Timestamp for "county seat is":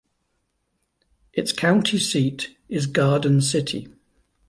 1.51-2.87